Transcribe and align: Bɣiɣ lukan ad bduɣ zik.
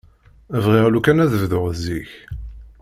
Bɣiɣ 0.63 0.87
lukan 0.89 1.21
ad 1.23 1.31
bduɣ 1.41 1.65
zik. 1.83 2.11